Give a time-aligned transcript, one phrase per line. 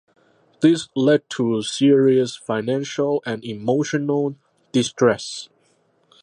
[0.61, 4.35] This led to serious financial and emotional
[4.71, 5.47] distress.